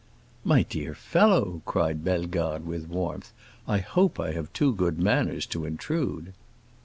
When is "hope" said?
3.77-4.19